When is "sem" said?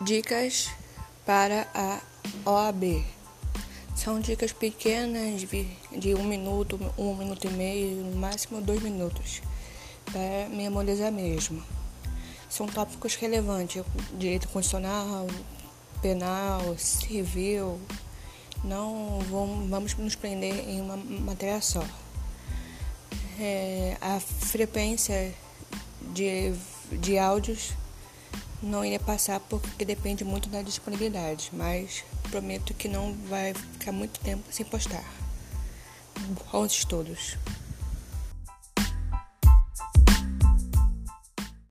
34.50-34.64